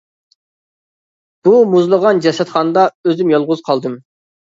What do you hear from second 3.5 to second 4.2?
قالدىم.